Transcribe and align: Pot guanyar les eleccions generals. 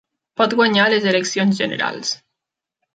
Pot 0.41 0.55
guanyar 0.61 0.87
les 0.95 1.07
eleccions 1.13 1.63
generals. 1.63 2.19